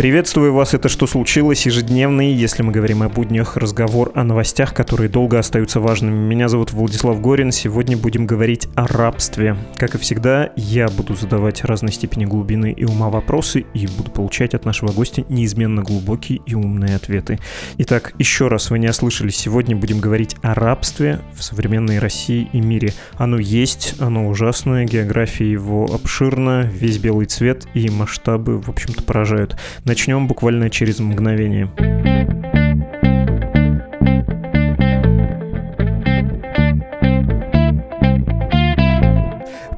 [0.00, 5.10] Приветствую вас, это «Что случилось?» ежедневный, если мы говорим о буднях, разговор о новостях, которые
[5.10, 6.14] долго остаются важными.
[6.14, 9.58] Меня зовут Владислав Горин, сегодня будем говорить о рабстве.
[9.76, 14.54] Как и всегда, я буду задавать разной степени глубины и ума вопросы и буду получать
[14.54, 17.38] от нашего гостя неизменно глубокие и умные ответы.
[17.76, 22.60] Итак, еще раз вы не ослышались, сегодня будем говорить о рабстве в современной России и
[22.62, 22.94] мире.
[23.18, 29.58] Оно есть, оно ужасное, география его обширна, весь белый цвет и масштабы, в общем-то, поражают.
[29.90, 31.68] Начнем буквально через мгновение.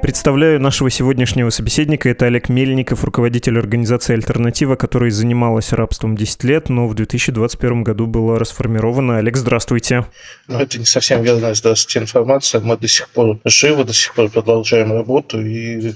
[0.02, 2.10] Представляю нашего сегодняшнего собеседника.
[2.10, 8.06] Это Олег Мельников, руководитель организации «Альтернатива», которая занималась рабством 10 лет, но в 2021 году
[8.06, 9.16] была расформирована.
[9.16, 10.04] Олег, здравствуйте.
[10.46, 12.60] Ну, это не совсем верная, здравствуйте, информация.
[12.60, 15.94] Мы до сих пор живы, до сих пор продолжаем работу и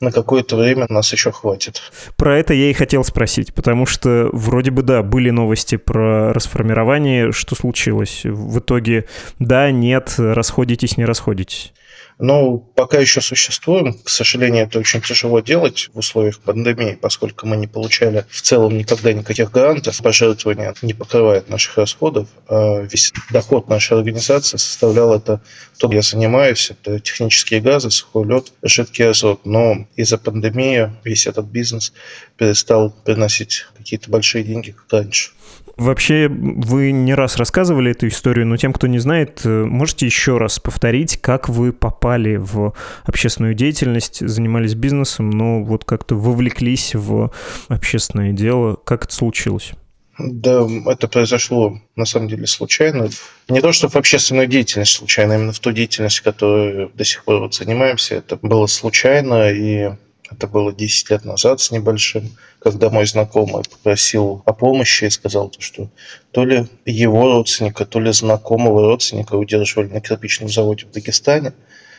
[0.00, 1.82] на какое-то время нас еще хватит.
[2.16, 7.32] Про это я и хотел спросить, потому что вроде бы, да, были новости про расформирование.
[7.32, 8.22] Что случилось?
[8.24, 9.06] В итоге,
[9.38, 11.72] да, нет, расходитесь, не расходитесь?
[12.18, 13.92] Но пока еще существуем.
[13.92, 18.78] К сожалению, это очень тяжело делать в условиях пандемии, поскольку мы не получали в целом
[18.78, 20.00] никогда никаких гарантов.
[20.02, 22.28] Пожертвования не покрывает наших расходов.
[22.48, 25.42] А весь доход нашей организации составлял это
[25.78, 29.44] то, я занимаюсь, это технические газы, сухой лед, жидкий азот.
[29.44, 31.92] Но из-за пандемии весь этот бизнес
[32.38, 35.32] перестал приносить какие-то большие деньги, как раньше.
[35.76, 40.38] Вообще, вы не раз рассказывали эту историю, но тем, кто не знает, э, можете еще
[40.38, 42.72] раз повторить, как вы попали в
[43.04, 47.30] общественную деятельность, занимались бизнесом, но вот как-то вовлеклись в
[47.68, 48.76] общественное дело.
[48.84, 49.72] Как это случилось?
[50.18, 53.10] Да, это произошло на самом деле случайно.
[53.48, 57.22] Не то, что в общественную деятельность случайно, а именно в ту деятельность, которой до сих
[57.24, 58.14] пор вот занимаемся.
[58.14, 59.90] Это было случайно, и
[60.30, 62.30] это было 10 лет назад с небольшим,
[62.66, 65.88] когда мой знакомый попросил о помощи и сказал, что
[66.32, 71.52] то ли его родственника, то ли знакомого родственника удерживали на кирпичном заводе в Дагестане.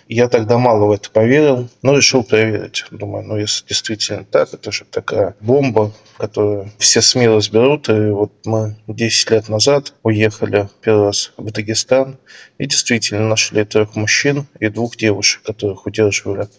[0.10, 2.84] Я тогда мало в это поверил, но решил проверить.
[2.92, 7.88] Думаю, ну если действительно так, это же такая бомба, которую все СМИ разберут.
[7.88, 12.18] И вот мы 10 лет назад уехали первый раз в Дагестан
[12.58, 16.50] и действительно нашли трех мужчин и двух девушек, которых удерживали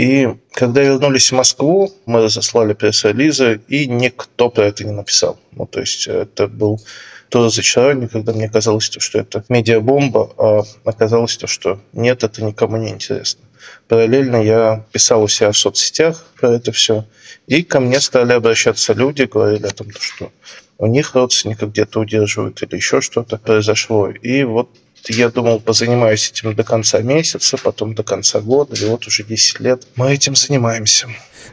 [0.00, 5.38] и когда вернулись в Москву, мы разослали пресс-релизы, и никто про это не написал.
[5.52, 6.80] Ну, то есть это был
[7.28, 12.78] то разочарование, когда мне казалось, что это медиабомба, а оказалось, то, что нет, это никому
[12.78, 13.42] не интересно.
[13.88, 17.04] Параллельно я писал у себя в соцсетях про это все,
[17.46, 20.32] и ко мне стали обращаться люди, говорили о том, что
[20.78, 24.08] у них родственника где-то удерживают или еще что-то произошло.
[24.08, 24.70] И вот
[25.08, 29.60] я думал, позанимаюсь этим до конца месяца, потом до конца года, и вот уже 10
[29.60, 31.08] лет мы этим занимаемся.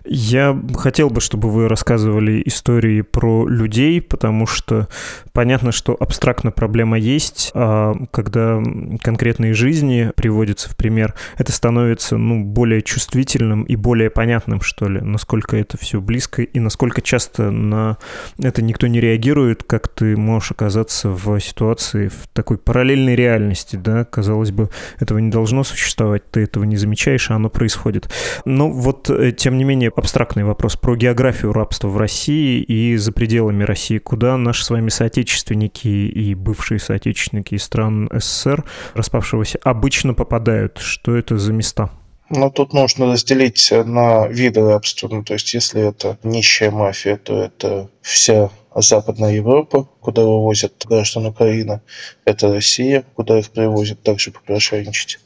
[0.06, 4.88] Я хотел бы, чтобы вы рассказывали истории про людей, потому что
[5.34, 8.62] понятно, что абстрактно проблема есть, а когда
[9.02, 15.02] конкретные жизни приводятся в пример, это становится ну, более чувствительным и более понятным, что ли,
[15.02, 17.98] насколько это все близко и насколько часто на
[18.40, 24.06] это никто не реагирует, как ты можешь оказаться в ситуации в такой параллельной реальности, да,
[24.06, 24.70] казалось бы,
[25.00, 28.10] этого не должно существовать, ты этого не замечаешь, а оно происходит.
[28.46, 32.98] Но вот, э, тем не менее, менее абстрактный вопрос про географию рабства в России и
[32.98, 34.00] за пределами России.
[34.00, 40.78] Куда наши с вами соотечественники и бывшие соотечественники из стран СССР распавшегося обычно попадают?
[40.80, 41.90] Что это за места?
[42.30, 45.08] Ну, тут нужно разделить на виды рабства.
[45.08, 51.26] Ну, то есть, если это нищая мафия, то это вся Западная Европа, куда вывозят граждан
[51.26, 51.80] Украины.
[52.26, 55.20] Это Россия, куда их привозят также попрошайничать.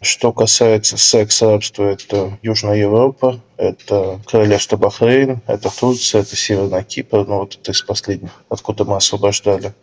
[0.00, 7.38] Что касается секс-рабства, это Южная Европа, это Королевство Бахрейн, это Турция, это Северный Кипр, ну
[7.38, 9.74] вот это из последних, откуда мы освобождали.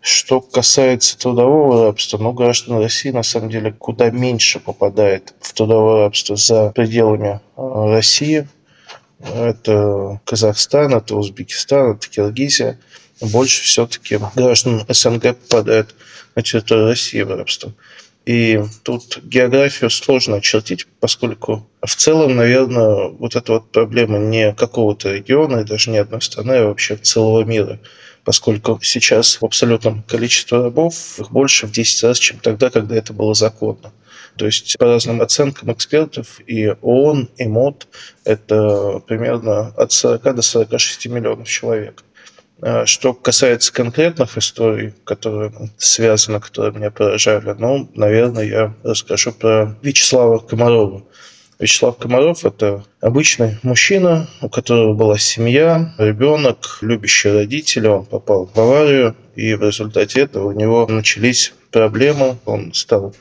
[0.00, 6.04] Что касается трудового рабства, ну, граждан России на самом деле куда меньше попадает в трудовое
[6.04, 8.46] рабство за пределами э, России.
[9.18, 12.78] Это Казахстан, это Узбекистан, это Киргизия.
[13.20, 15.94] Больше все-таки граждан СНГ попадают
[16.34, 17.72] на территорию России в рабство.
[18.26, 25.12] И тут географию сложно очертить, поскольку в целом, наверное, вот эта вот проблема не какого-то
[25.12, 27.78] региона и даже не одной страны, а вообще целого мира
[28.24, 33.12] поскольку сейчас в абсолютном количестве рабов их больше в 10 раз, чем тогда, когда это
[33.12, 33.92] было законно.
[34.36, 37.86] То есть по разным оценкам экспертов и ООН, и МОД
[38.24, 42.02] это примерно от 40 до 46 миллионов человек.
[42.66, 49.76] А что касается конкретных историй, которые связаны, которые меня поражали, ну, наверное, я расскажу про
[49.82, 51.02] Вячеслава Комарова.
[51.58, 57.86] Вячеслав Комаров– это обычный мужчина, у которого была семья, ребенок, любящие родители.
[57.86, 62.38] Он попал в аварию, и в результате этого у него начались проблемы.
[62.46, 63.14] Он стал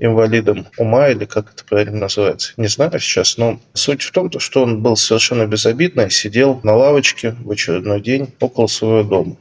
[0.00, 4.62] инвалидом ума, или как это правильно называется, не знаю сейчас, но суть в том, что
[4.62, 9.36] он был совершенно безобидный, сидел на лавочке в очередной день около своего дома.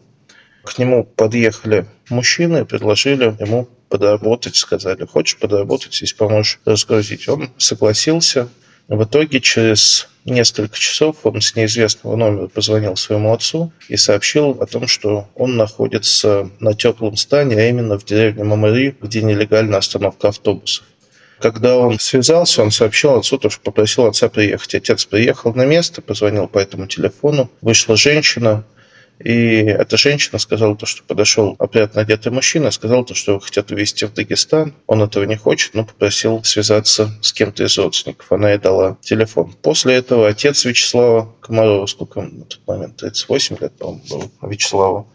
[0.63, 7.27] К нему подъехали мужчины и предложили ему подработать, сказали, хочешь подработать, здесь поможешь разгрузить.
[7.27, 8.49] Он согласился.
[8.89, 14.65] В итоге через несколько часов он с неизвестного номера позвонил своему отцу и сообщил о
[14.65, 20.29] том, что он находится на теплом стане, а именно в деревне Мамари, где нелегальная остановка
[20.29, 20.85] автобусов.
[21.39, 24.73] Когда он связался, он сообщил отцу, то, что попросил отца приехать.
[24.73, 27.49] Отец приехал на место, позвонил по этому телефону.
[27.61, 28.65] Вышла женщина,
[29.19, 33.69] и эта женщина сказала то, что подошел опрятно одетый мужчина, сказал то, что его хотят
[33.71, 34.73] увезти в Дагестан.
[34.87, 38.31] Он этого не хочет, но попросил связаться с кем-то из родственников.
[38.31, 39.53] Она ей дала телефон.
[39.61, 45.07] После этого отец Вячеслава Комарова, сколько на тот момент, 38 лет, по-моему, был Вячеславу,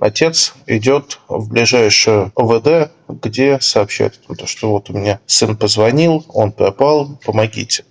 [0.00, 7.20] Отец идет в ближайшее ОВД, где сообщает, что вот у меня сын позвонил, он пропал,
[7.24, 7.84] помогите.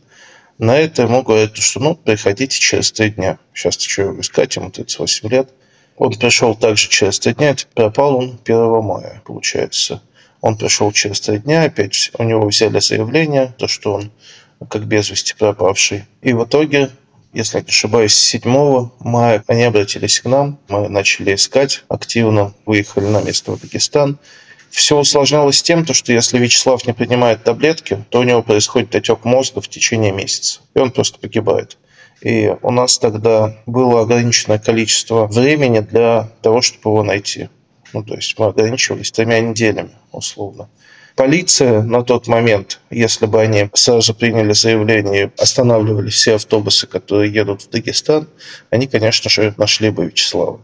[0.58, 3.40] На это ему говорят, что ну, приходите через три дня.
[3.54, 5.50] Сейчас ты что искать, ему 38 лет.
[6.02, 10.02] Он пришел также через три дня, пропал он 1 мая, получается.
[10.42, 14.12] Он пришел через три дня, опять у него взяли заявление, то, что он
[14.68, 16.06] как без вести пропавший.
[16.24, 16.90] И в итоге,
[17.34, 23.22] если не ошибаюсь, 7 мая они обратились к нам, мы начали искать активно, выехали на
[23.22, 24.18] место в Дагестан.
[24.72, 29.62] Все усложнялось тем, что если Вячеслав не принимает таблетки, то у него происходит отек мозга
[29.62, 31.78] в течение месяца, и он просто погибает.
[32.22, 37.50] И у нас тогда было ограниченное количество времени для того, чтобы его найти.
[37.94, 40.70] Ну, то есть мы ограничивались тремя неделями, условно.
[41.16, 47.64] Полиция на тот момент, если бы они сразу приняли заявление останавливали все автобусы, которые едут
[47.64, 48.28] в Дагестан,
[48.70, 50.62] они, конечно же, нашли бы Вячеслава.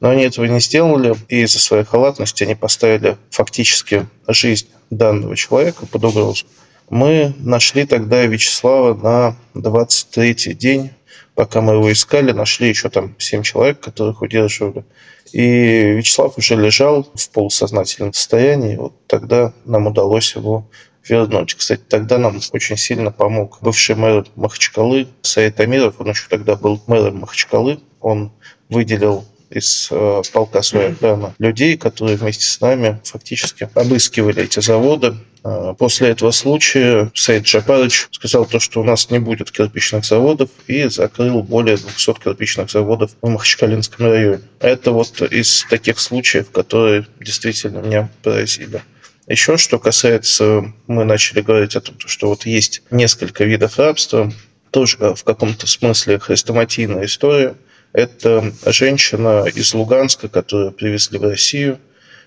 [0.00, 5.86] Но они этого не сделали, и из-за своей халатности они поставили фактически жизнь данного человека
[5.86, 6.46] под угрозу.
[6.90, 10.90] Мы нашли тогда Вячеслава на 23-й день.
[11.34, 14.84] Пока мы его искали, нашли еще там 7 человек, которых удерживали.
[15.32, 18.76] И Вячеслав уже лежал в полусознательном состоянии.
[18.76, 20.68] Вот тогда нам удалось его
[21.08, 21.54] вернуть.
[21.54, 25.94] Кстати, тогда нам очень сильно помог бывший мэр Махачкалы Саид Амиров.
[25.98, 27.80] Он еще тогда был мэром Махачкалы.
[28.00, 28.32] Он
[28.68, 35.16] выделил из э, полка охраны людей, которые вместе с нами фактически обыскивали эти заводы.
[35.44, 40.50] Э, после этого случая Саид Джапарович сказал то, что у нас не будет кирпичных заводов
[40.66, 44.40] и закрыл более 200 кирпичных заводов в Махачкалинском районе.
[44.60, 48.82] Это вот из таких случаев, которые действительно меня поразили.
[49.28, 54.32] Еще что касается, мы начали говорить о том, что вот есть несколько видов рабства,
[54.70, 57.54] тоже в каком-то смысле хрестоматийная история–
[57.92, 61.78] это женщина из Луганска, которую привезли в Россию.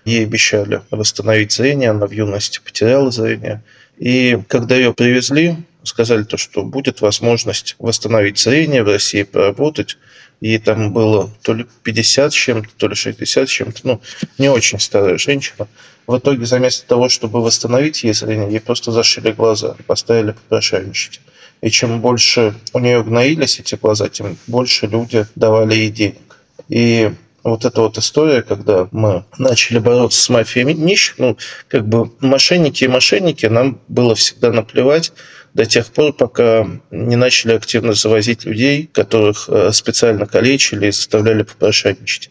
[0.04, 3.62] Ей обещали восстановить зрение, она в юности потеряла зрение.
[3.98, 9.98] И когда ее привезли, сказали то, что будет возможность восстановить зрение в России, поработать.
[10.40, 13.80] И там было то ли 50 с чем-то, то ли 60 с чем-то.
[13.84, 14.00] Ну,
[14.38, 15.66] не очень старая женщина.
[16.06, 21.20] В итоге, вместо того, чтобы восстановить ей зрение, ей просто зашили глаза, поставили попрошайничать.
[21.62, 26.36] И чем больше у нее гноились эти глаза, тем больше люди давали ей денег.
[26.68, 27.12] И
[27.42, 31.36] вот эта вот история, когда мы начали бороться с мафией нищих, ну,
[31.68, 35.12] как бы мошенники и мошенники, нам было всегда наплевать
[35.56, 41.44] до тех пор, пока не начали активно завозить людей, которых э, специально калечили и заставляли
[41.44, 42.30] попрошайничать.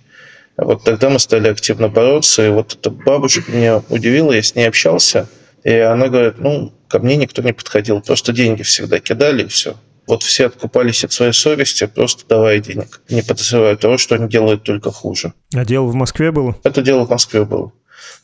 [0.57, 4.53] А вот тогда мы стали активно бороться, и вот эта бабушка меня удивила, я с
[4.53, 5.27] ней общался,
[5.63, 9.75] и она говорит, ну, ко мне никто не подходил, просто деньги всегда кидали и все.
[10.05, 13.01] Вот все откупались от своей совести, просто давая денег.
[13.09, 15.33] Не подозревая того, что они делают только хуже.
[15.51, 16.55] А дело в Москве было?
[16.63, 17.71] Это дело в Москве было.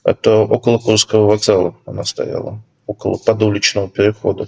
[0.04, 4.48] Это около Курского вокзала она стояла, около подуличного перехода.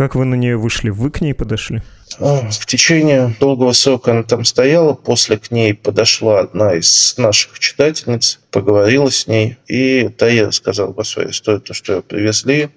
[0.00, 0.88] Как вы на нее вышли?
[0.88, 1.82] Вы к ней подошли?
[2.18, 4.94] А, в течение долгого срока она там стояла.
[4.94, 9.58] После к ней подошла одна из наших читательниц, поговорила с ней.
[9.66, 12.70] И та ей рассказала по своей истории, то, что ее привезли,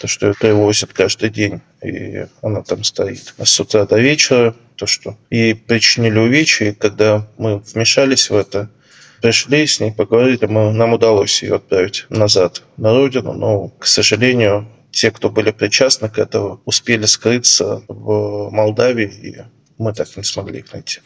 [0.00, 1.60] то, что ее привозят каждый день.
[1.84, 4.54] И она там стоит с утра до вечера.
[4.76, 6.70] То, что ей причинили увечья.
[6.70, 8.70] И когда мы вмешались в это,
[9.20, 14.66] пришли с ней, поговорили, мы, нам удалось ее отправить назад на родину, но, к сожалению,
[14.90, 19.36] те, кто были причастны к этому, успели скрыться в Молдавии, и
[19.80, 21.00] мы так не смогли их найти.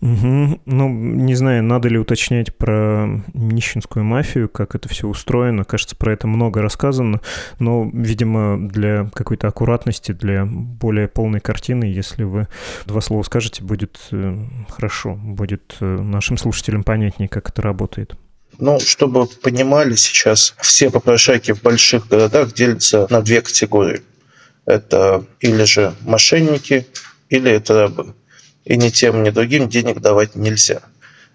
[0.00, 0.60] Угу.
[0.64, 5.64] Ну, не знаю, надо ли уточнять про нищенскую мафию, как это все устроено.
[5.64, 7.20] Кажется, про это много рассказано,
[7.58, 12.46] но, видимо, для какой-то аккуратности, для более полной картины, если вы
[12.86, 14.36] два слова скажете, будет э,
[14.68, 18.16] хорошо, будет э, нашим слушателям понятнее, как это работает.
[18.60, 24.02] Ну, чтобы понимали, сейчас все попрошайки в больших городах делятся на две категории.
[24.66, 26.86] Это или же мошенники,
[27.30, 28.14] или это рабы.
[28.66, 30.82] И ни тем, ни другим денег давать нельзя.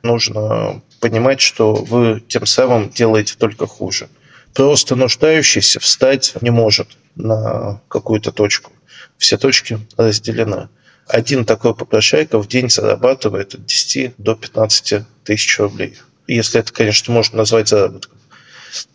[0.03, 4.07] Нужно понимать, что вы тем самым делаете только хуже.
[4.53, 8.71] Просто нуждающийся встать не может на какую-то точку.
[9.17, 10.69] Все точки разделены.
[11.07, 17.13] Один такой попрошайка в день зарабатывает от 10 до 15 тысяч рублей если это, конечно,
[17.13, 18.17] можно назвать заработком.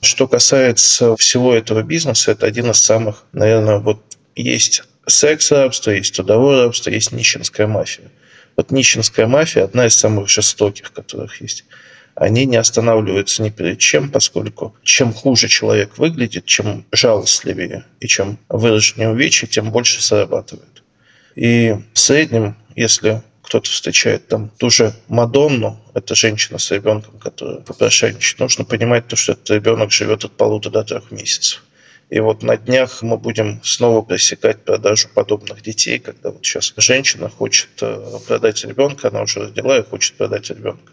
[0.02, 4.02] Что касается всего этого бизнеса, это один из самых, наверное, вот
[4.36, 8.10] есть секс-рабство, есть трудовое рабство, есть нищенская мафия.
[8.56, 11.64] Вот нищенская мафия одна из самых жестоких, которых есть.
[12.14, 18.38] Они не останавливаются ни перед чем, поскольку чем хуже человек выглядит, чем жалостливее и чем
[18.48, 20.82] выраженнее увечья, тем больше зарабатывают.
[21.34, 27.56] И в среднем, если кто-то встречает там ту же Мадонну, это женщина с ребенком, которая
[27.56, 31.64] попрошайничает, нужно понимать то, что этот ребенок живет от полутора до трех месяцев.
[32.10, 37.28] И вот на днях мы будем снова пресекать продажу подобных детей, когда вот сейчас женщина
[37.28, 40.92] хочет э, продать ребенка, она уже родила и хочет продать ребенка.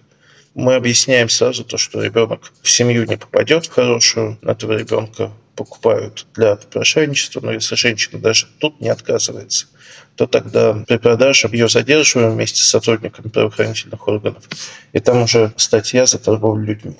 [0.56, 6.28] Мы объясняем сразу то, что ребенок в семью не попадет в хорошую, этого ребенка покупают
[6.36, 9.68] для попрошайничества, но если женщина даже тут не отказывается,
[10.16, 14.44] то тогда при продаже ее задерживаем вместе с сотрудниками правоохранительных органов.
[14.94, 16.96] И там уже статья за торговлю людьми.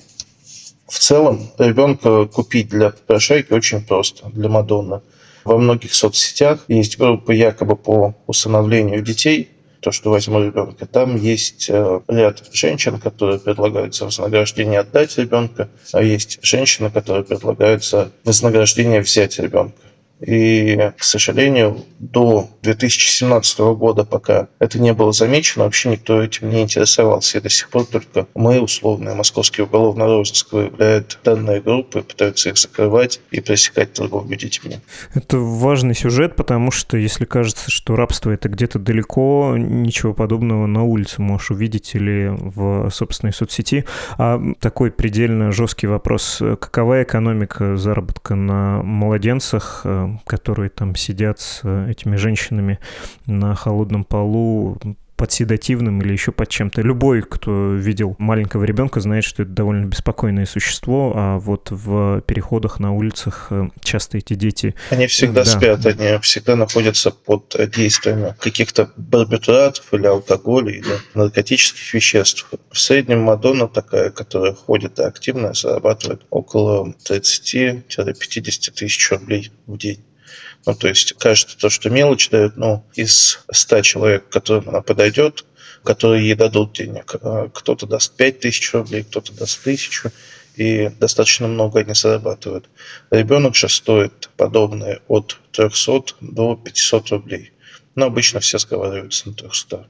[0.88, 5.00] В целом, ребенка купить для попрошайки очень просто, для Мадонны.
[5.44, 10.86] Во многих соцсетях есть группы якобы по усыновлению детей, то, что возьму ребенка.
[10.86, 17.24] Там есть э, ряд женщин, которые предлагают за вознаграждение отдать ребенка, а есть женщины, которые
[17.24, 19.87] предлагают за вознаграждение взять ребенка.
[20.20, 26.62] И, к сожалению, до 2017 года, пока это не было замечено, вообще никто этим не
[26.62, 27.38] интересовался.
[27.38, 32.58] И до сих пор только мы, условные московские уголовный розыск, выявляют данные группы, пытаются их
[32.58, 34.76] закрывать и пресекать торговлю детьми.
[35.14, 40.82] Это важный сюжет, потому что если кажется, что рабство это где-то далеко, ничего подобного на
[40.82, 43.84] улице можешь увидеть или в собственной соцсети.
[44.16, 46.42] А такой предельно жесткий вопрос.
[46.60, 49.86] Какова экономика заработка на младенцах,
[50.24, 52.78] которые там сидят с э, этими женщинами
[53.26, 54.78] на холодном полу,
[55.18, 56.80] под седативным или еще под чем-то.
[56.80, 62.78] Любой, кто видел маленького ребенка, знает, что это довольно беспокойное существо, а вот в переходах
[62.78, 64.76] на улицах э, часто эти дети...
[64.90, 65.50] Они всегда да.
[65.50, 72.48] спят, они всегда находятся под действиями каких-то барбитуратов или алкоголя, или наркотических веществ.
[72.70, 80.04] В среднем Мадонна такая, которая ходит и активно, зарабатывает около 30-50 тысяч рублей в день.
[80.68, 85.46] Ну, то есть кажется то, что мелочь дает, но из 100 человек, которым она подойдет,
[85.82, 90.10] которые ей дадут денег, а кто-то даст 5 тысяч рублей, кто-то даст тысячу,
[90.56, 92.68] и достаточно много они зарабатывают.
[93.10, 97.52] Ребенок же стоит подобное от 300 до 500 рублей.
[97.94, 99.88] Но обычно все сговариваются на 300.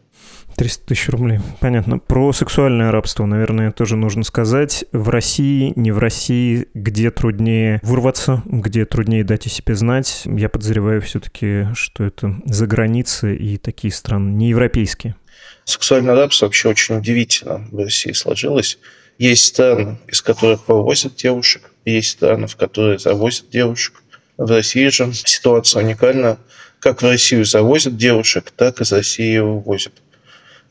[0.57, 1.41] 300 тысяч рублей.
[1.61, 1.99] Понятно.
[1.99, 4.85] Про сексуальное рабство, наверное, тоже нужно сказать.
[4.93, 10.23] В России, не в России, где труднее вырваться, где труднее дать о себе знать.
[10.25, 15.17] Я подозреваю все-таки, что это за границы и такие страны, не европейские.
[15.65, 18.79] Сексуальное рабство вообще очень удивительно в России сложилось.
[19.19, 24.03] Есть страны, из которых вывозят девушек, есть страны, в которые завозят девушек.
[24.37, 26.39] В России же ситуация уникальна.
[26.79, 29.93] Как в Россию завозят девушек, так из России вывозят.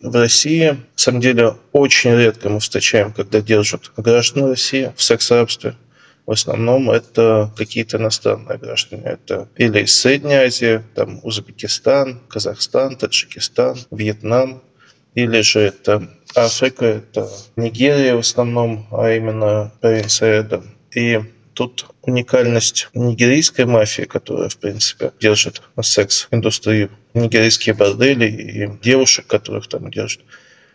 [0.01, 5.75] В России, на самом деле, очень редко мы встречаем, когда держат граждан России в секс-рабстве.
[6.27, 9.03] В основном это какие-то иностранные граждане.
[9.05, 14.61] Это или из Средней Азии, там Узбекистан, Казахстан, Таджикистан, Вьетнам,
[15.15, 20.63] или же это Африка, это Нигерия в основном, а именно провинция Эдо.
[20.93, 21.19] И
[21.57, 29.89] Тут уникальность нигерийской мафии, которая, в принципе, держит секс-индустрию, нигерийские бордели и девушек, которых там
[29.89, 30.21] держат.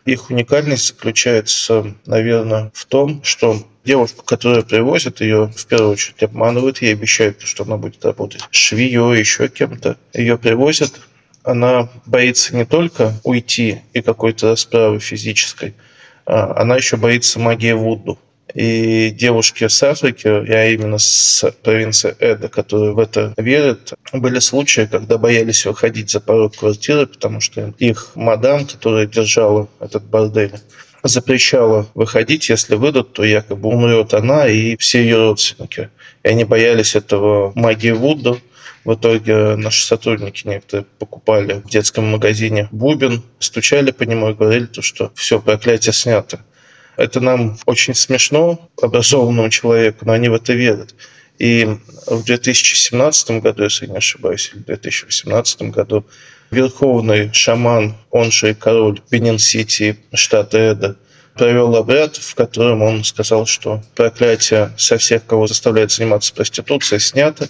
[0.06, 6.82] Их уникальность заключается, наверное, в том, что девушку, которую привозят, ее в первую очередь обманывают,
[6.82, 9.96] ей обещают, что она будет работать швеей, еще кем-то.
[10.12, 11.00] Ее привозят,
[11.44, 15.74] она боится не только уйти и какой-то расправы физической,
[16.26, 18.18] а она еще боится магии Вуду.
[18.54, 24.88] И девушки с Африки, я именно с провинции Эда, которые в это верят, были случаи,
[24.90, 30.52] когда боялись выходить за порог квартиры, потому что их мадам, которая держала этот бордель,
[31.02, 35.90] запрещала выходить, если выйдут, то якобы умрет она и все ее родственники.
[36.22, 38.38] И они боялись этого магии Вуду.
[38.84, 44.68] В итоге наши сотрудники некоторые покупали в детском магазине бубен, стучали по нему и говорили,
[44.80, 46.40] что все, проклятие снято.
[46.96, 50.94] Это нам очень смешно, образованному человеку, но они в это верят.
[51.38, 51.66] И
[52.06, 56.04] в 2017 году, если не ошибаюсь, или в 2018 году,
[56.50, 60.96] верховный шаман, он же король Бенин-Сити, штата Эда,
[61.34, 67.48] провел обряд, в котором он сказал, что проклятие со всех, кого заставляет заниматься проституцией, снято,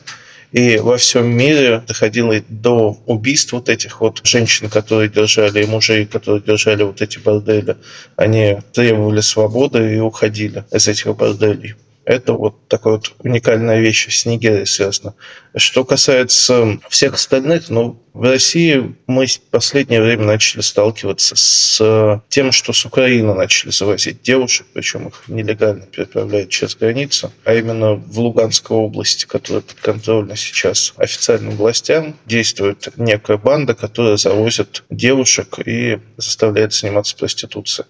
[0.53, 6.05] и во всем мире доходило до убийств вот этих вот женщин, которые держали, и мужей,
[6.05, 7.77] которые держали вот эти бордели.
[8.17, 11.75] Они требовали свободы и уходили из этих борделей.
[12.05, 15.15] Это вот такая вот уникальная вещь с Нигерией связана.
[15.55, 22.53] Что касается всех остальных, ну, в России мы в последнее время начали сталкиваться с тем,
[22.53, 28.19] что с Украины начали завозить девушек, причем их нелегально переправляют через границу, а именно в
[28.19, 36.75] Луганской области, которая подконтрольна сейчас официальным властям, действует некая банда, которая завозит девушек и заставляет
[36.75, 37.87] заниматься проституцией.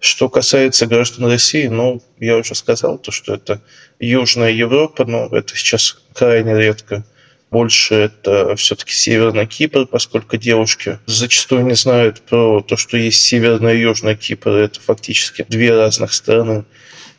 [0.00, 3.60] Что касается граждан России, ну, я уже сказал, то, что это
[3.98, 7.04] Южная Европа, но это сейчас крайне редко.
[7.50, 13.76] Больше это все-таки Северный Кипр, поскольку девушки зачастую не знают про то, что есть Северный
[13.76, 14.50] и Южный Кипр.
[14.50, 16.64] Это фактически две разных страны.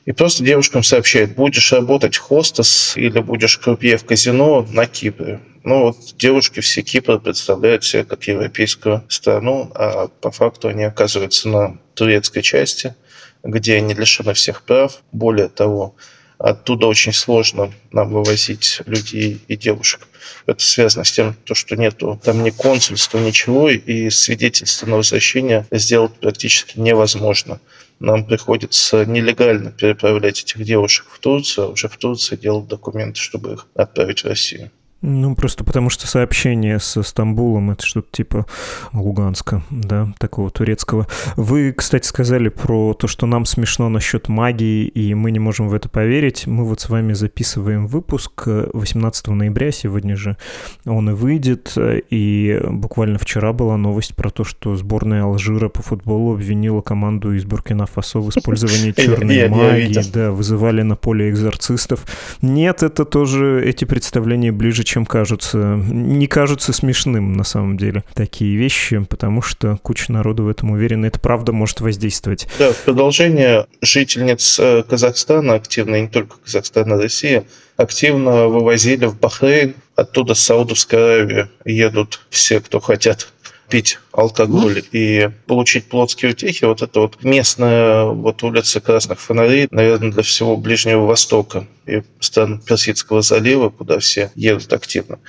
[0.05, 5.39] И просто девушкам сообщают, будешь работать хостес или будешь крупье в казино на Кипре.
[5.63, 11.50] Ну вот девушки все Кипр представляют себя как европейскую страну, а по факту они оказываются
[11.50, 12.96] на турецкой части,
[13.44, 15.03] где они лишены всех прав.
[15.12, 15.96] Более того,
[16.40, 20.07] оттуда очень сложно нам вывозить людей и девушек.
[20.48, 26.14] Это связано с тем, что нету там ни консульства, ничего, и свидетельство на возвращение сделать
[26.20, 27.59] практически невозможно.
[28.00, 33.53] Нам приходится нелегально переправлять этих девушек в Турцию, а уже в Турции делать документы, чтобы
[33.53, 34.72] их отправить в Россию.
[35.01, 38.46] Ну, просто потому что сообщение с Стамбулом— это что-то типа
[38.94, 41.07] Луганска, да, такого турецкого.
[41.35, 45.74] Вы, кстати, сказали про то, что нам смешно насчет магии, и мы не можем в
[45.74, 46.46] это поверить.
[46.46, 50.37] Мы вот с вами записываем выпуск 18 ноября, сегодня же
[50.85, 56.33] он и выйдет, и буквально вчера была новость про то, что сборная Алжира по футболу
[56.33, 62.05] обвинила команду из Буркина-Фасо в использовании черной магии, да, вызывали на поле экзорцистов.
[62.44, 65.58] Нет, это тоже, эти представления ближе, чем кажутся.
[65.58, 71.06] Не кажутся смешным, на самом деле, такие вещи, потому что куча народу в этом уверена.
[71.06, 72.48] Это правда может воздействовать.
[72.60, 77.46] Да, в продолжение жительниц э, Казахстана, активно не только Казахстана, Россия,
[77.77, 83.32] активно вывозили в Бахрейн, оттуда с Саудовской Аравии едут все, кто хотят
[83.72, 90.12] пить алкоголь и получить плотские утехи, вот это вот местная вот улица Красных Фонарей, наверное,
[90.12, 95.20] для всего Ближнего Востока и стран Персидского залива, куда все едут активно.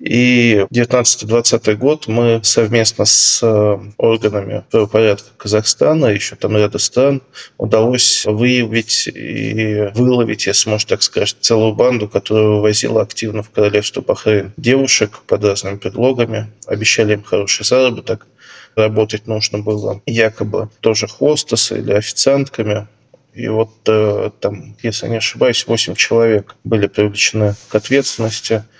[0.00, 7.20] И 19-20 год мы совместно с э, органами правопорядка Казахстана, еще там ряда стран,
[7.56, 14.00] удалось выявить и выловить, если можно так сказать, целую банду, которая вывозила активно в королевство
[14.00, 14.52] Бахрейн.
[14.56, 18.28] Девушек под разными предлогами, обещали им хороший заработок,
[18.76, 22.86] работать нужно было якобы тоже хостесы или официантками,
[23.34, 28.62] и вот э, там, если не ошибаюсь, 8 человек были привлечены к ответственности–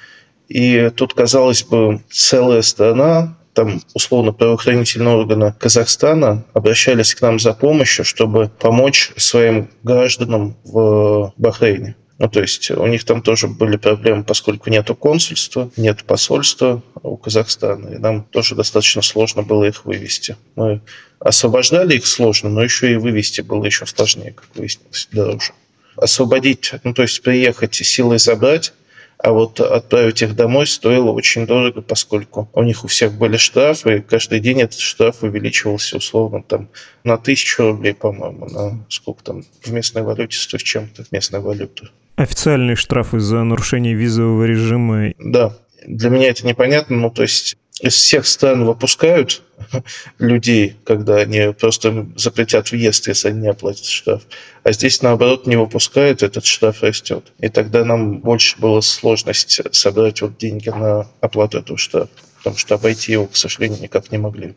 [0.49, 7.55] и тут, казалось бы, целая страна, там, условно, правоохранительные органы Казахстана обращались к нам за
[7.55, 11.97] помощью, чтобы помочь своим гражданам в Бахрейне.
[12.19, 17.17] Ну, то есть у них там тоже были проблемы, поскольку нету консульства, нет посольства у
[17.17, 20.37] Казахстана, и нам тоже достаточно сложно было их вывести.
[20.57, 20.81] Мы
[21.21, 25.53] освобождали их сложно, но еще и вывести было еще сложнее, как выяснилось, дороже.
[25.97, 28.73] Освободить, ну, то есть приехать и силой забрать,
[29.19, 33.97] а вот отправить их домой стоило очень дорого, поскольку у них у всех были штрафы,
[33.97, 36.69] и каждый день этот штраф увеличивался условно там
[37.03, 41.89] на тысячу рублей, по-моему, на сколько там в местной валюте, сто с чем-то местной валюты.
[42.15, 45.13] Официальные штрафы за нарушение визового режима.
[45.19, 49.43] Да, для меня это непонятно, ну то есть из всех стран выпускают
[50.19, 54.23] людей, когда они просто запретят въезд, если они не оплатят штраф.
[54.63, 57.33] А здесь, наоборот, не выпускают, этот штраф растет.
[57.39, 62.75] И тогда нам больше было сложность собрать вот деньги на оплату этого штрафа, потому что
[62.75, 64.55] обойти его, к сожалению, никак не могли.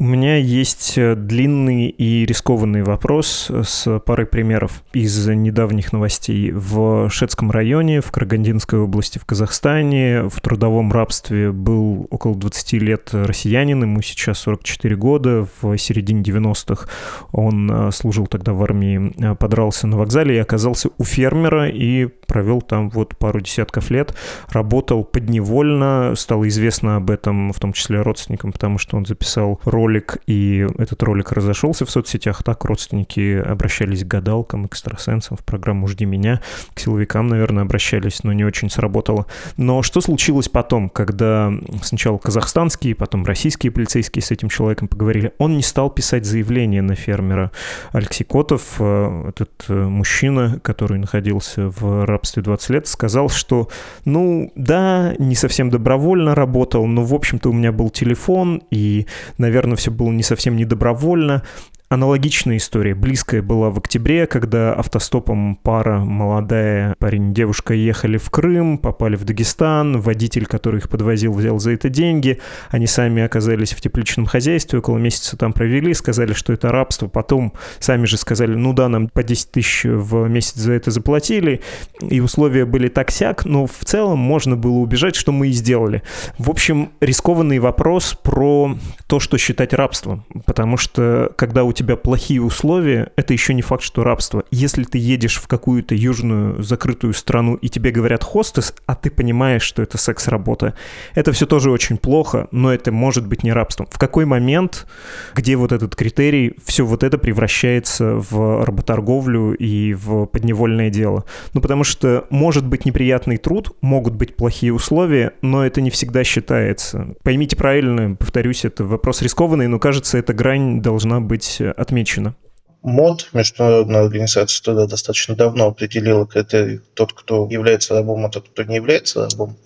[0.00, 6.52] У меня есть э, длинный и рискованный вопрос с парой примеров из недавних новостей.
[6.52, 13.08] В Шетском районе, в Карагандинской области в Казахстане, в трудовом рабстве был около 20 лет
[13.12, 16.88] россиянин, ему сейчас 44 года, в середине 90-х
[17.32, 22.06] он э, служил тогда в армии, э, подрался на вокзале и оказался у фермера и
[22.06, 24.14] провел там вот пару десятков лет,
[24.48, 29.87] работал подневольно, стало известно об этом в том числе родственникам, потому что он записал роль
[29.88, 32.42] ролик, и этот ролик разошелся в соцсетях.
[32.42, 36.40] Так родственники обращались к гадалкам, экстрасенсам в программу «Жди меня»,
[36.74, 39.26] к силовикам, наверное, обращались, но не очень сработало.
[39.56, 41.50] Но что случилось потом, когда
[41.82, 45.32] сначала казахстанские, потом российские полицейские с этим человеком поговорили?
[45.38, 47.50] Он не стал писать заявление на фермера.
[47.92, 53.68] Алексей Котов, э, этот э, мужчина, который находился в рабстве 20 лет, сказал, что,
[54.04, 59.06] ну, да, не совсем добровольно работал, но, в общем-то, у меня был телефон, и,
[59.38, 61.42] наверное, все было не совсем недобровольно.
[61.90, 68.28] Аналогичная история, близкая была в октябре, когда автостопом пара, молодая парень и девушка, ехали в
[68.28, 73.72] Крым, попали в Дагестан, водитель, который их подвозил, взял за это деньги, они сами оказались
[73.72, 78.54] в тепличном хозяйстве, около месяца там провели, сказали, что это рабство, потом сами же сказали,
[78.54, 81.62] ну да, нам по 10 тысяч в месяц за это заплатили,
[82.02, 86.02] и условия были так-сяк, но в целом можно было убежать, что мы и сделали.
[86.36, 92.42] В общем, рискованный вопрос про то, что считать рабством, потому что когда у тебя плохие
[92.42, 94.44] условия, это еще не факт, что рабство.
[94.50, 99.62] Если ты едешь в какую-то южную закрытую страну и тебе говорят хостес, а ты понимаешь,
[99.62, 100.74] что это секс-работа,
[101.14, 103.86] это все тоже очень плохо, но это может быть не рабством.
[103.90, 104.86] В какой момент,
[105.34, 111.24] где вот этот критерий, все вот это превращается в работорговлю и в подневольное дело?
[111.54, 116.24] Ну, потому что может быть неприятный труд, могут быть плохие условия, но это не всегда
[116.24, 117.14] считается.
[117.22, 122.34] Поймите правильно, повторюсь, это вопрос рискованный, но кажется, эта грань должна быть отмечено?
[122.82, 128.62] МОД, Международная организация труда, достаточно давно определила критерий тот, кто является рабом, а тот, кто
[128.62, 129.56] не является рабом.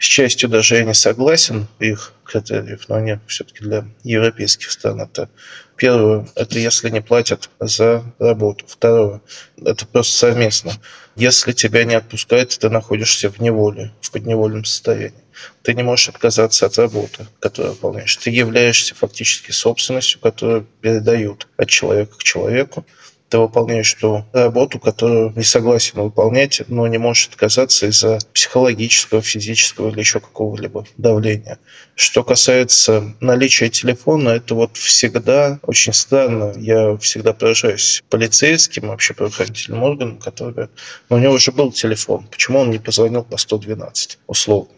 [0.00, 5.28] С частью даже я не согласен их критериев, но они все-таки для европейских стран это
[5.80, 8.66] Первое– это если не платят за работу.
[8.68, 9.22] Второе–
[9.64, 10.72] это просто совместно.
[11.16, 15.24] Если тебя не отпускают, ты находишься в неволе, в подневольном состоянии.
[15.62, 18.14] Ты не можешь отказаться от работы, которую выполняешь.
[18.16, 22.84] Ты являешься фактически собственностью, которую передают от человека к человеку
[23.30, 29.90] ты выполняешь ту работу, которую не согласен выполнять, но не можешь отказаться из-за психологического, физического
[29.90, 31.58] или еще какого-либо давления.
[31.94, 36.52] Что касается наличия телефона, это вот всегда очень странно.
[36.56, 40.68] Я всегда поражаюсь полицейским, вообще правоохранительным органам, которые
[41.08, 44.72] но у него уже был телефон, почему он не позвонил по 112, условно.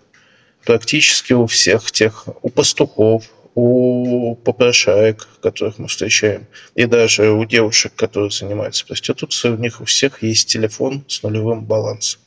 [0.64, 7.92] Практически у всех тех, у пастухов, у попрошаек, которых мы встречаем, и даже у девушек,
[7.94, 12.20] которые занимаются проституцией, у них у всех есть телефон с нулевым балансом.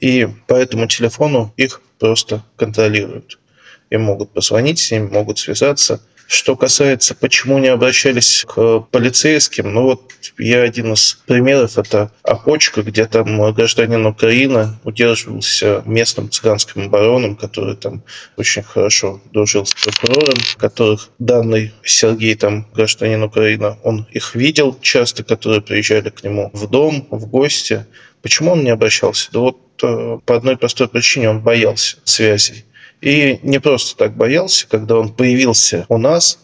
[0.00, 3.38] И по этому телефону их просто контролируют.
[3.90, 9.82] Им могут позвонить, с ними могут связаться– что касается, почему не обращались к полицейским, ну
[9.82, 17.36] вот я один из примеров, это опочка, где там гражданин Украины удерживался местным цыганским бароном,
[17.36, 18.02] который там
[18.36, 25.22] очень хорошо дружил с прокурором, которых данный Сергей, там гражданин Украины, он их видел часто,
[25.22, 27.86] которые приезжали к нему в дом, в гости.
[28.22, 29.30] Почему он не обращался?
[29.32, 32.64] Да вот э, по одной простой причине он боялся связей.
[33.00, 36.38] И не просто так боялся, когда он появился у нас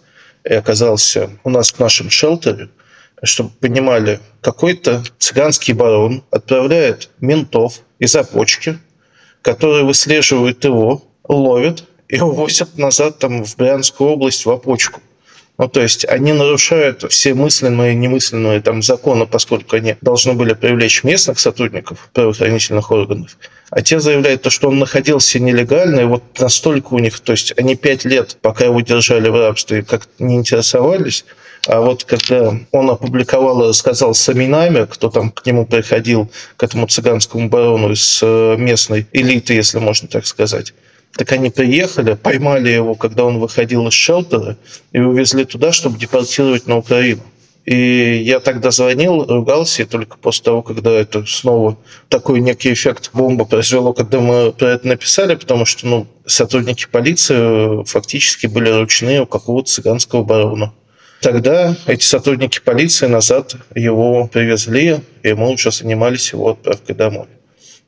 [0.45, 2.69] и оказался у нас в нашем шелтере,
[3.23, 8.79] чтобы понимали, какой-то цыганский барон отправляет ментов из опочки,
[9.41, 15.01] которые выслеживают его, ловят и увозят назад там, в Брянскую область в опочку.
[15.59, 20.55] Ну, то есть они нарушают все мысленные и немысленные там, законы, поскольку они должны были
[20.55, 23.37] привлечь местных сотрудников правоохранительных органов.
[23.71, 27.53] А те заявляют, то, что он находился нелегально, и вот настолько у них, то есть
[27.57, 31.25] они пять лет, пока его держали в рабстве, как не интересовались,
[31.67, 36.63] а вот когда он опубликовал и рассказал с именами, кто там к нему приходил, к
[36.63, 40.75] этому цыганскому барону из э, местной элиты, если можно так сказать,
[41.17, 44.57] так они приехали, поймали его, когда он выходил из шелтера,
[44.93, 47.23] и увезли туда, чтобы депортировать на Украину.
[47.65, 53.11] И я тогда звонил, ругался, и только после того, когда это снова такой некий эффект
[53.13, 59.23] бомбы произвело, когда мы про это написали, потому что ну, сотрудники полиции фактически были ручные
[59.23, 60.73] у какого-то цыганского барона.
[61.21, 67.29] Тогда эти сотрудники полиции назад его привезли, и мы уже занимались его отправкой домой.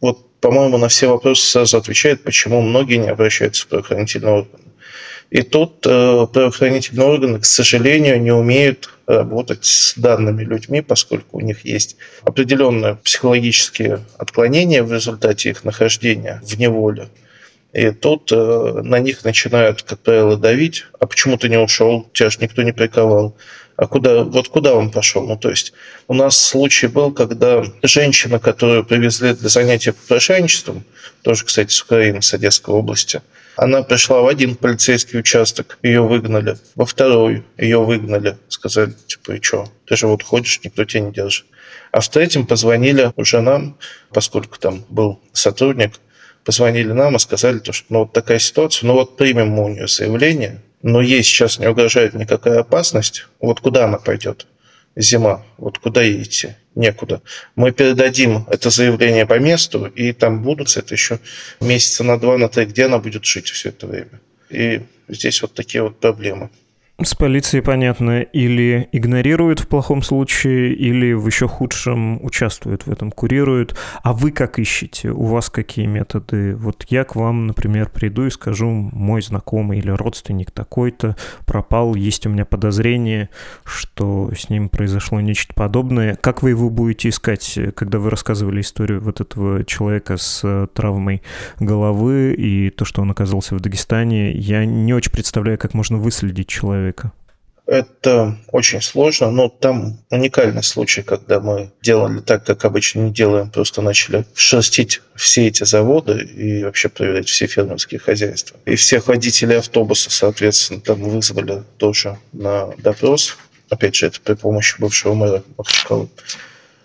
[0.01, 4.65] Вот, по-моему, на все вопросы сразу отвечает, почему многие не обращаются в правоохранительные органы.
[5.31, 11.41] И тут э, правоохранительные органы, к сожалению, не умеют работать с данными людьми, поскольку у
[11.41, 17.09] них есть определенные психологические отклонения в результате их нахождения в неволе.
[17.75, 20.85] И тут э, на них начинают, как правило, давить.
[21.01, 22.09] А почему ты не ушел?
[22.13, 23.37] Тебя же никто не приковал.
[23.77, 25.27] А куда, вот куда он пошел?
[25.27, 25.73] Ну, то есть
[26.07, 30.85] у нас случай был, когда женщина, которую привезли для занятия попрошайничеством,
[31.23, 33.21] тоже, кстати, с Украины, с Одесской области,
[33.57, 36.57] она пришла в один полицейский участок, ее выгнали.
[36.77, 38.39] Во второй ее выгнали.
[38.49, 39.67] Сказали, типа, и что?
[39.87, 41.47] Ты же вот ходишь, никто тебя не держит.
[41.91, 43.77] А в третьем позвонили уже нам,
[44.13, 45.93] поскольку там был сотрудник,
[46.45, 49.69] позвонили нам и сказали, то, что ну, вот такая ситуация, ну вот примем мы у
[49.69, 54.47] нее заявление, но ей сейчас не угрожает никакая опасность, вот куда она пойдет?
[54.97, 56.55] Зима, вот куда ей идти?
[56.75, 57.23] Некуда.
[57.57, 61.21] Мы передадим это заявление по месту, и там будут это еще
[61.61, 64.21] месяца на два, на три, где она будет жить все это время.
[64.51, 66.51] И здесь вот такие вот проблемы.
[67.03, 73.11] С полицией, понятно, или игнорируют в плохом случае, или в еще худшем участвуют в этом,
[73.11, 73.77] курируют.
[74.05, 75.11] А вы как ищете?
[75.11, 76.55] У вас какие методы?
[76.55, 82.29] Вот я к вам, например, приду и скажу, мой знакомый или родственник такой-то пропал, есть
[82.29, 83.29] у меня подозрение,
[83.65, 86.15] что с ним произошло нечто подобное.
[86.15, 91.23] Как вы его будете искать, когда вы рассказывали историю вот этого человека с травмой
[91.59, 94.31] головы и то, что он оказался в Дагестане?
[94.31, 97.13] Я не очень представляю, как можно выследить человека человека?
[97.67, 103.49] Это очень сложно, но там уникальный случай, когда мы делали так, как обычно не делаем,
[103.49, 108.59] просто начали шерстить все эти заводы и вообще проверять все фермерские хозяйства.
[108.67, 113.39] И всех водителей автобуса, соответственно, там вызвали тоже на допрос.
[113.71, 116.11] Опять же, это при помощи бывшего мэра Махачкалы.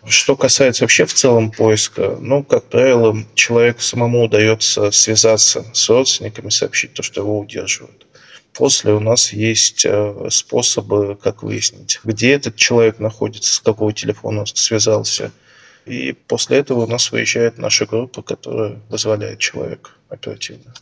[0.08, 6.50] Что касается вообще в целом поиска, ну, как правило, человеку самому удается связаться с родственниками,
[6.50, 8.06] сообщить то, что его удерживают.
[8.54, 14.42] После у нас есть э, способы, как выяснить, где этот человек находится, с какого телефона
[14.42, 15.32] он связался.
[15.86, 20.74] И после этого у нас выезжает наша группа, которая вызволяет человека оперативно.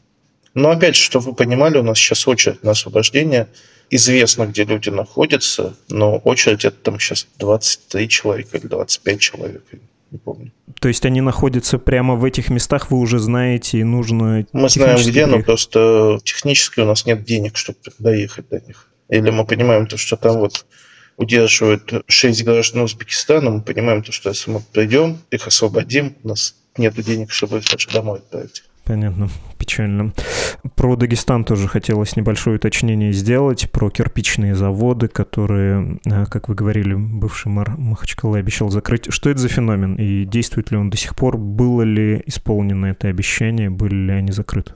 [0.53, 3.47] Но опять же, чтобы вы понимали, у нас сейчас очередь на освобождение.
[3.89, 9.63] Известно, где люди находятся, но очередь это там сейчас 23 человека или 25 человек
[10.11, 10.51] не помню.
[10.79, 14.45] То есть они находятся прямо в этих местах, вы уже знаете, и нужно...
[14.53, 18.89] Мы знаем где, но просто технически у нас нет денег, чтобы доехать до них.
[19.09, 20.65] Или мы понимаем то, что там вот
[21.17, 26.55] удерживают шесть граждан Узбекистана, мы понимаем то, что если мы придем, их освободим, у нас
[26.77, 28.63] нет денег, чтобы даже домой отправить.
[28.87, 30.13] Понятно, печально.
[30.77, 36.93] Про Дагестан тоже хотелось небольшое уточнение сделать, про кирпичные заводы, которые, э, как вы говорили,
[36.93, 39.11] бывший мэр Махачкалы обещал закрыть.
[39.11, 41.37] Что это за феномен и действует ли он до сих пор?
[41.37, 44.73] Было ли исполнено это обещание, были ли они закрыты?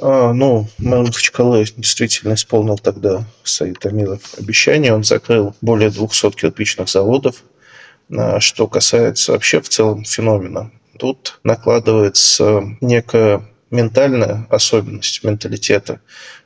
[0.00, 4.94] А, ну, мэр Махачкалы действительно исполнил тогда Саид Амиров обещание.
[4.94, 7.42] Он закрыл более 200 кирпичных заводов.
[8.16, 16.00] А, что касается вообще в целом феномена Тут накладывается некая ментальная особенность менталитета.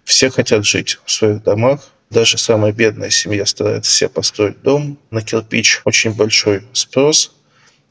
[0.04, 5.22] Все хотят жить в своих домах, даже самая бедная семья старается себе построить дом на
[5.22, 5.80] кирпич.
[5.86, 7.34] Очень большой спрос.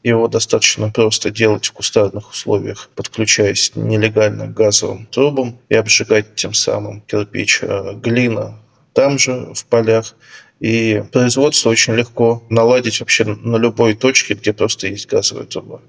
[0.04, 6.54] Его достаточно просто делать в кустарных условиях, подключаясь нелегально к газовым трубам и обжигать тем
[6.54, 7.60] самым кирпич.
[7.62, 8.60] А глина
[8.92, 10.14] там же, в полях.
[10.60, 15.80] И производство очень легко наладить вообще на любой точке, где просто есть газовая труба.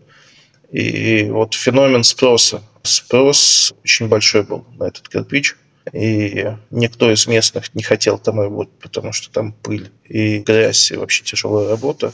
[0.73, 2.63] И вот феномен спроса.
[2.81, 5.55] Спрос очень большой был на этот кирпич.
[5.93, 10.95] И никто из местных не хотел там работать, потому что там пыль и грязь, и
[10.95, 12.11] вообще тяжелая работа.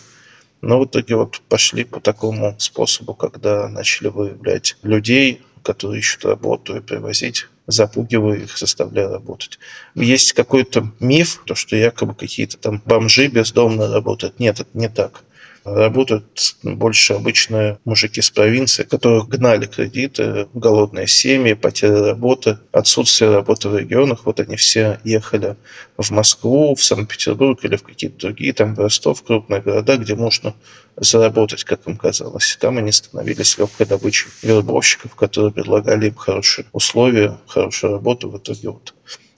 [0.61, 6.75] Но в итоге вот пошли по такому способу, когда начали выявлять людей, которые ищут работу,
[6.75, 9.57] и привозить, запугивая их, заставляя работать.
[9.95, 14.37] Есть какой-то миф, то, что якобы какие-то там бомжи бездомно работают.
[14.37, 15.23] Нет, это не так
[15.63, 23.69] работают больше обычные мужики с провинции, которых гнали кредиты, голодные семьи, потеря работы, отсутствие работы
[23.69, 24.25] в регионах.
[24.25, 25.55] Вот они все ехали
[25.97, 30.53] в Москву, в Санкт-Петербург или в какие-то другие, там в Ростов, крупные города, где можно
[30.95, 32.57] заработать, как им казалось.
[32.59, 38.29] Там они становились легкой добычей вербовщиков, которые предлагали им хорошие условия, хорошую работу.
[38.29, 38.93] В итоге вот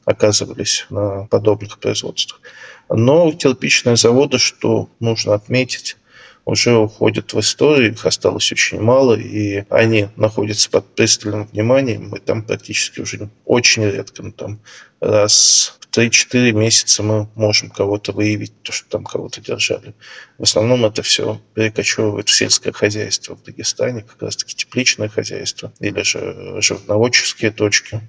[0.05, 2.41] оказывались на подобных производствах.
[2.89, 5.97] Но кирпичные заводы, что нужно отметить,
[6.45, 12.19] уже уходят в историю, их осталось очень мало, и они находятся под пристальным вниманием, Мы
[12.19, 14.59] там практически уже очень редко, ну, там
[14.99, 19.93] раз в 3-4 месяца мы можем кого-то выявить, то, что там кого-то держали.
[20.37, 26.01] В основном это все перекочевывает в сельское хозяйство в Дагестане, как раз-таки тепличное хозяйство или
[26.01, 28.01] же животноводческие точки.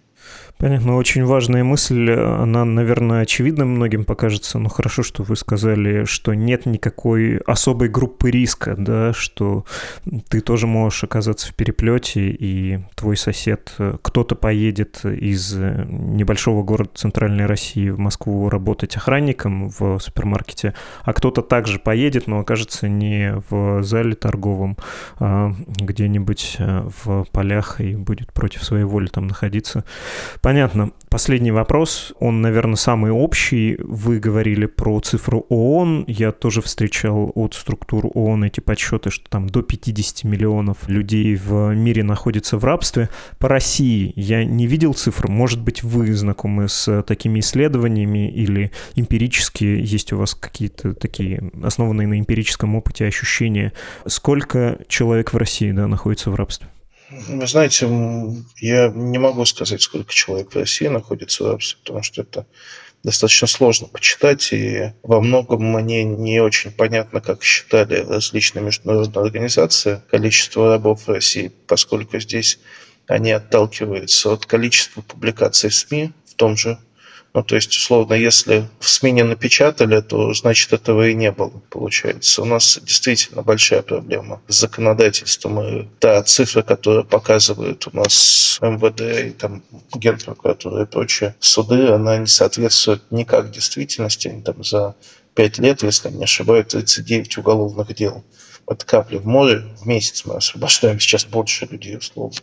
[0.58, 2.12] Понятно, очень важная мысль.
[2.12, 8.30] Она, наверное, очевидна многим покажется, но хорошо, что вы сказали, что нет никакой особой группы
[8.30, 9.64] риска, да, что
[10.28, 17.46] ты тоже можешь оказаться в переплете, и твой сосед, кто-то поедет из небольшого города Центральной
[17.46, 23.82] России в Москву работать охранником в супермаркете, а кто-то также поедет, но окажется не в
[23.82, 24.76] зале торговом,
[25.18, 29.85] а где-нибудь в полях и будет против своей воли там находиться.
[30.40, 30.92] Понятно.
[31.09, 33.77] Последний вопрос, он, наверное, самый общий.
[33.79, 36.07] Вы говорили про цифру ООН.
[36.09, 41.75] Я тоже встречал от структур ООН эти подсчеты, что там до 50 миллионов людей в
[41.75, 43.11] мире находится в рабстве.
[43.38, 45.29] По России я не видел цифр.
[45.29, 52.07] Может быть, вы знакомы с такими исследованиями или эмпирические, есть у вас какие-то такие основанные
[52.07, 53.75] на эмпирическом опыте ощущения.
[54.07, 56.68] Сколько человек в России да, находится в рабстве?
[57.29, 57.87] Вы знаете,
[58.59, 62.46] я не могу сказать, сколько человек в России находится в рабстве, потому что это
[63.03, 70.03] достаточно сложно почитать, и во многом мне не очень понятно, как считали различные международные организации
[70.11, 72.59] количество рабов в России, поскольку здесь
[73.07, 76.79] они отталкиваются от количества публикаций в СМИ в том же
[77.35, 81.62] ну, то есть, условно, если в СМИ не напечатали, то значит этого и не было,
[81.71, 82.42] получается.
[82.42, 85.62] У нас действительно большая проблема с законодательством.
[85.62, 89.62] И та цифра, которая показывает у нас МВД и там
[89.95, 94.29] Генпрокуратура и прочие суды, она не соответствует никак действительности.
[94.29, 94.95] Они там за
[95.35, 98.23] пять лет, если не ошибаюсь, 39 уголовных дел.
[98.68, 99.64] Это капли в море.
[99.81, 102.37] В месяц мы освобождаем сейчас больше людей, условно.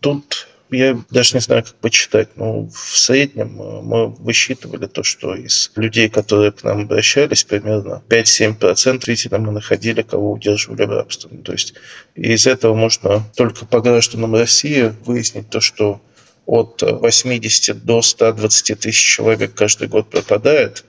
[0.00, 5.34] Тут я даже не знаю, как почитать, но в среднем э, мы высчитывали то, что
[5.34, 11.38] из людей, которые к нам обращались, примерно 5-7% зрителей мы находили, кого удерживали в рабстве.
[11.38, 11.74] То есть
[12.14, 16.00] из этого можно только по гражданам России выяснить то, что
[16.46, 20.84] от 80 до 120 тысяч человек каждый год пропадает.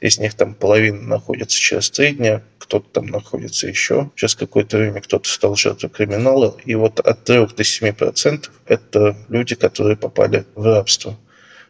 [0.00, 4.10] Из них там половина находится через три дня, кто-то там находится еще.
[4.14, 6.56] Через какое-то время кто-то стал жертвой криминала.
[6.64, 11.18] И вот от 3 до 7 процентов это люди, которые попали в рабство.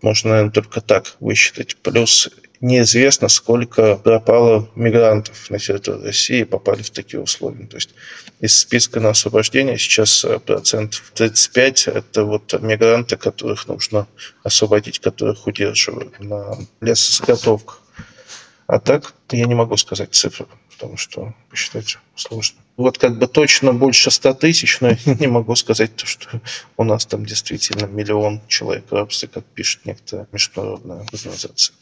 [0.03, 1.77] Можно, наверное, только так высчитать.
[1.79, 2.29] Плюс
[2.61, 7.67] неизвестно, сколько пропало мигрантов на территории России и попали в такие условия.
[7.67, 7.95] То есть
[8.41, 14.07] из списка на освобождение сейчас процентов 35– это вот мигранты, которых нужно
[14.43, 17.83] освободить, которых удерживают на лесозаготовках.
[18.69, 20.47] А так я не могу сказать цифры
[20.79, 22.61] потому что посчитать сложно.
[22.77, 26.41] Вот как бы точно больше 100 тысяч, но я не могу сказать, то, что
[26.77, 31.75] у нас там действительно миллион человек в как пишет некоторая международная организация.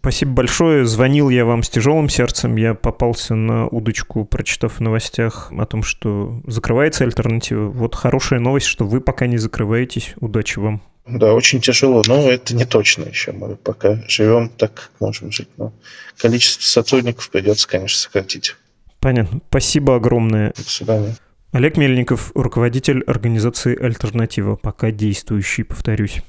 [0.00, 0.86] Спасибо большое.
[0.86, 2.56] Звонил я вам с тяжелым сердцем.
[2.56, 7.68] Я попался на удочку, прочитав в новостях о том, что закрывается альтернатива.
[7.68, 10.14] Вот хорошая новость, что вы пока не закрываетесь.
[10.20, 10.82] Удачи вам.
[11.08, 13.32] Да, очень тяжело, но это не точно еще.
[13.32, 15.48] Мы пока живем так, как можем жить.
[15.56, 15.72] Но
[16.18, 18.56] количество сотрудников придется, конечно, сократить.
[19.00, 19.40] Понятно.
[19.48, 20.52] Спасибо огромное.
[20.56, 21.16] До свидания.
[21.52, 26.22] Олег Мельников, руководитель организации «Альтернатива», пока действующий, повторюсь.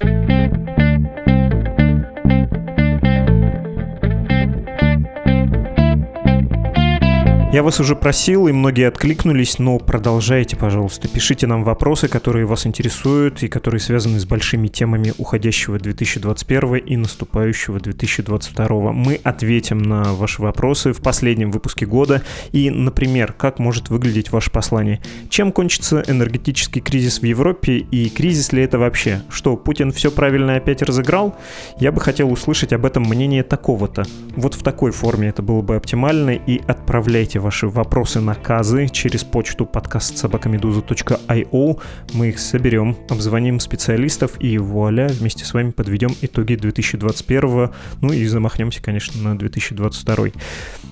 [7.52, 11.08] Я вас уже просил, и многие откликнулись, но продолжайте, пожалуйста.
[11.08, 16.96] Пишите нам вопросы, которые вас интересуют и которые связаны с большими темами уходящего 2021 и
[16.96, 18.92] наступающего 2022.
[18.92, 22.22] Мы ответим на ваши вопросы в последнем выпуске года.
[22.52, 25.00] И, например, как может выглядеть ваше послание?
[25.28, 29.22] Чем кончится энергетический кризис в Европе и кризис ли это вообще?
[29.28, 31.36] Что, Путин все правильно опять разыграл?
[31.80, 34.04] Я бы хотел услышать об этом мнение такого-то.
[34.36, 39.66] Вот в такой форме это было бы оптимально и отправляйте ваши вопросы, наказы через почту
[39.66, 41.80] подкаст собакамедуза.io.
[42.12, 48.26] Мы их соберем, обзвоним специалистов и вуаля, вместе с вами подведем итоги 2021, ну и
[48.26, 50.26] замахнемся, конечно, на 2022.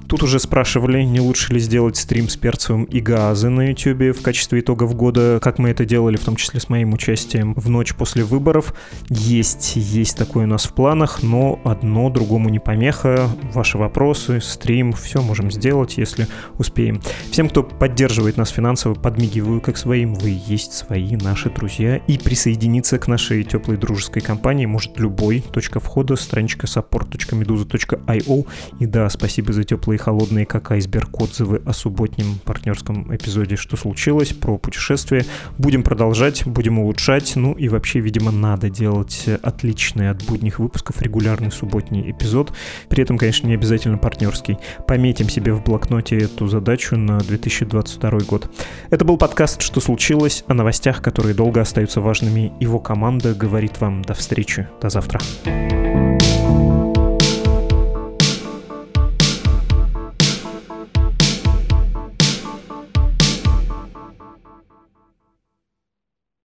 [0.09, 4.23] Тут уже спрашивали, не лучше ли сделать стрим с перцевым и газы на YouTube в
[4.23, 7.95] качестве итогов года, как мы это делали, в том числе с моим участием в ночь
[7.95, 8.75] после выборов.
[9.11, 13.29] Есть, есть такое у нас в планах, но одно другому не помеха.
[13.53, 16.27] Ваши вопросы, стрим, все можем сделать, если
[16.59, 17.01] успеем.
[17.31, 20.15] Всем, кто поддерживает нас финансово, подмигиваю как своим.
[20.15, 21.97] Вы есть свои наши друзья.
[21.97, 25.45] И присоединиться к нашей теплой дружеской компании может любой.
[25.53, 28.47] Точка входа, страничка support.meduza.io.
[28.81, 33.77] И да, спасибо за теплые и холодные, как айсберг, отзывы о субботнем партнерском эпизоде «Что
[33.77, 35.25] случилось?» про путешествие.
[35.59, 37.35] Будем продолжать, будем улучшать.
[37.37, 42.53] Ну и вообще, видимо, надо делать отличный от будних выпусков регулярный субботний эпизод.
[42.89, 44.59] При этом, конечно, не обязательно партнерский.
[44.87, 48.51] Пометим себе в блокноте эту задачу на 2022 год.
[48.91, 52.53] Это был подкаст «Что случилось?» о новостях, которые долго остаются важными.
[52.61, 54.69] Его команда говорит вам до встречи.
[54.81, 55.21] До завтра.
[55.45, 56.88] thank you